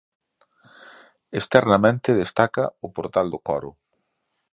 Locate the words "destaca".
2.21-2.63